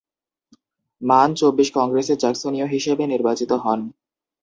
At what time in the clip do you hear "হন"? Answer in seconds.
3.63-3.79